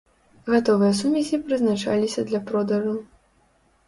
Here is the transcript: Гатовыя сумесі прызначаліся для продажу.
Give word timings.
Гатовыя 0.51 0.93
сумесі 1.01 1.39
прызначаліся 1.49 2.21
для 2.31 2.39
продажу. 2.47 2.95